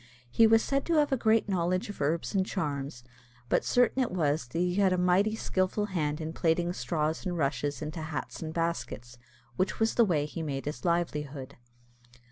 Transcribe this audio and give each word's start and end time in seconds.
He 0.31 0.47
was 0.47 0.63
said 0.63 0.83
to 0.85 0.95
have 0.95 1.11
a 1.11 1.15
great 1.15 1.47
knowledge 1.47 1.87
of 1.87 2.01
herbs 2.01 2.33
and 2.33 2.43
charms; 2.43 3.03
but 3.49 3.63
certain 3.63 4.01
it 4.01 4.09
was 4.09 4.47
that 4.47 4.57
he 4.57 4.73
had 4.73 4.91
a 4.91 4.97
mighty 4.97 5.35
skilful 5.35 5.85
hand 5.85 6.19
in 6.19 6.33
plaiting 6.33 6.73
straws 6.73 7.23
and 7.23 7.37
rushes 7.37 7.83
into 7.83 8.01
hats 8.01 8.41
and 8.41 8.51
baskets, 8.51 9.19
which 9.57 9.79
was 9.79 9.93
the 9.93 10.03
way 10.03 10.25
he 10.25 10.41
made 10.41 10.65
his 10.65 10.83
livelihood. 10.83 11.55